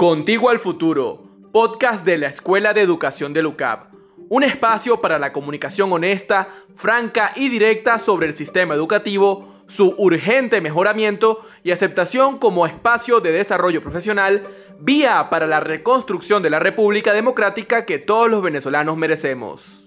[0.00, 3.92] Contigo al Futuro, podcast de la Escuela de Educación de LUCAP.
[4.30, 10.62] Un espacio para la comunicación honesta, franca y directa sobre el sistema educativo, su urgente
[10.62, 17.12] mejoramiento y aceptación como espacio de desarrollo profesional, vía para la reconstrucción de la República
[17.12, 19.86] Democrática que todos los venezolanos merecemos.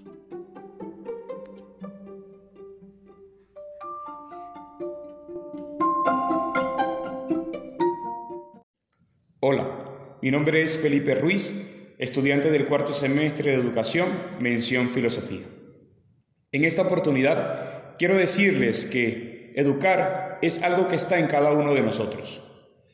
[9.39, 9.82] Hola.
[10.23, 11.53] Mi nombre es Felipe Ruiz,
[11.97, 14.07] estudiante del cuarto semestre de Educación,
[14.39, 15.43] mención Filosofía.
[16.53, 21.81] En esta oportunidad quiero decirles que educar es algo que está en cada uno de
[21.81, 22.41] nosotros.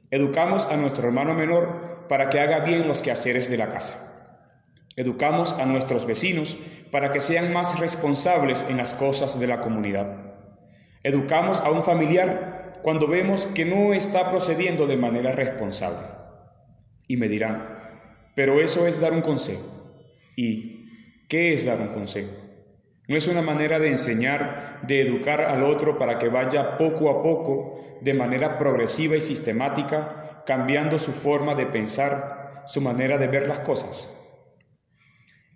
[0.10, 4.42] Educamos a nuestro hermano menor para que haga bien los quehaceres de la casa.
[4.96, 6.58] Educamos a nuestros vecinos
[6.90, 10.34] para que sean más responsables en las cosas de la comunidad.
[11.04, 16.18] Educamos a un familiar cuando vemos que no está procediendo de manera responsable.
[17.10, 17.68] Y me dirán,
[18.36, 19.66] pero eso es dar un consejo.
[20.36, 20.86] ¿Y
[21.28, 22.30] qué es dar un consejo?
[23.08, 27.24] No es una manera de enseñar, de educar al otro para que vaya poco a
[27.24, 33.48] poco, de manera progresiva y sistemática, cambiando su forma de pensar, su manera de ver
[33.48, 34.16] las cosas.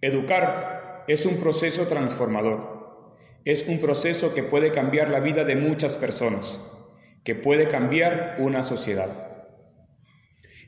[0.02, 3.16] Educar es un proceso transformador.
[3.46, 6.60] Es un proceso que puede cambiar la vida de muchas personas,
[7.24, 9.23] que puede cambiar una sociedad.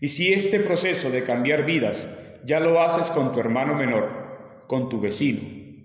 [0.01, 2.09] Y si este proceso de cambiar vidas
[2.43, 5.39] ya lo haces con tu hermano menor, con tu vecino,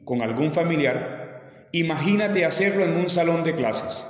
[0.04, 4.06] con algún familiar, imagínate hacerlo en un salón de clases.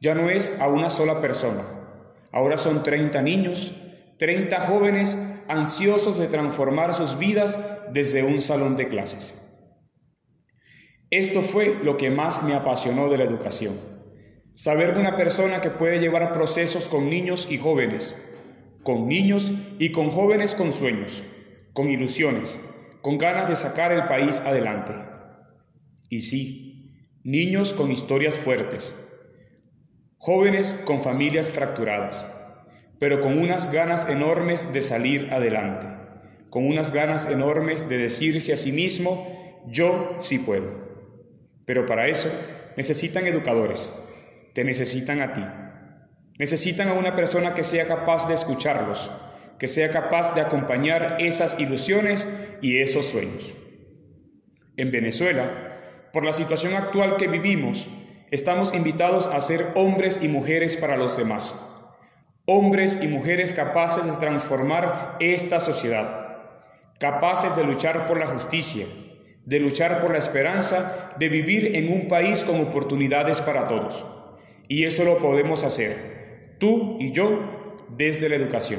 [0.00, 1.62] Ya no es a una sola persona,
[2.32, 3.74] ahora son 30 niños,
[4.18, 5.16] 30 jóvenes
[5.48, 7.58] ansiosos de transformar sus vidas
[7.92, 9.48] desde un salón de clases.
[11.10, 13.74] Esto fue lo que más me apasionó de la educación.
[14.52, 18.16] Saber de una persona que puede llevar procesos con niños y jóvenes,
[18.82, 21.22] con niños y con jóvenes con sueños,
[21.72, 22.58] con ilusiones,
[23.00, 24.92] con ganas de sacar el país adelante.
[26.08, 26.90] Y sí,
[27.24, 28.96] niños con historias fuertes,
[30.18, 32.26] jóvenes con familias fracturadas,
[32.98, 35.86] pero con unas ganas enormes de salir adelante,
[36.50, 40.70] con unas ganas enormes de decirse a sí mismo, yo sí puedo.
[41.64, 42.30] Pero para eso
[42.76, 43.92] necesitan educadores,
[44.52, 45.42] te necesitan a ti.
[46.38, 49.10] Necesitan a una persona que sea capaz de escucharlos,
[49.58, 52.28] que sea capaz de acompañar esas ilusiones
[52.62, 53.54] y esos sueños.
[54.76, 57.86] En Venezuela, por la situación actual que vivimos,
[58.30, 61.68] estamos invitados a ser hombres y mujeres para los demás.
[62.46, 66.38] Hombres y mujeres capaces de transformar esta sociedad,
[66.98, 68.86] capaces de luchar por la justicia,
[69.44, 74.04] de luchar por la esperanza, de vivir en un país con oportunidades para todos.
[74.66, 76.21] Y eso lo podemos hacer
[76.62, 77.40] tú y yo,
[77.88, 78.78] desde la educación.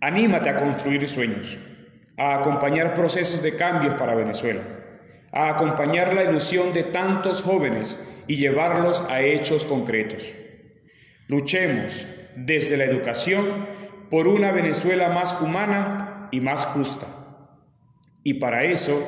[0.00, 1.56] Anímate a construir sueños,
[2.16, 4.62] a acompañar procesos de cambios para Venezuela,
[5.30, 10.34] a acompañar la ilusión de tantos jóvenes y llevarlos a hechos concretos.
[11.28, 13.44] Luchemos desde la educación
[14.10, 17.06] por una Venezuela más humana y más justa.
[18.24, 19.00] Y para eso,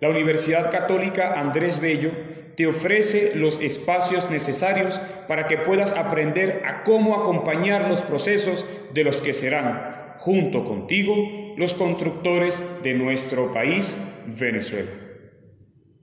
[0.00, 2.10] la Universidad Católica Andrés Bello
[2.56, 9.04] te ofrece los espacios necesarios para que puedas aprender a cómo acompañar los procesos de
[9.04, 11.14] los que serán, junto contigo,
[11.56, 14.90] los constructores de nuestro país, Venezuela.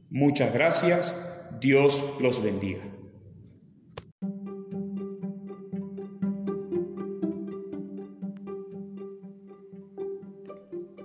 [0.09, 1.15] Muchas gracias.
[1.59, 2.81] Dios los bendiga.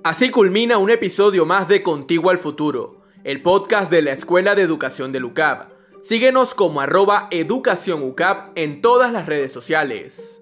[0.02, 2.95] Así culmina un episodio más de Contigo al Futuro
[3.26, 5.72] el podcast de la Escuela de Educación de UCAP.
[6.00, 8.14] Síguenos como arroba educación
[8.54, 10.41] en todas las redes sociales.